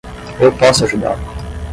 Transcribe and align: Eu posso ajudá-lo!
Eu 0.39 0.51
posso 0.53 0.83
ajudá-lo! 0.85 1.21